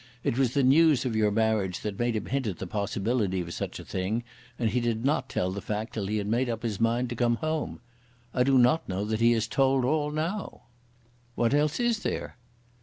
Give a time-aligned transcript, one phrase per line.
[0.23, 3.53] It was the news of your marriage that made him hint at the possibility of
[3.53, 4.23] such a thing;
[4.57, 7.15] and he did not tell the fact till he had made up his mind to
[7.15, 7.81] come home.
[8.33, 10.63] I do not know that he has told all now."
[11.35, 12.35] "What else is there?"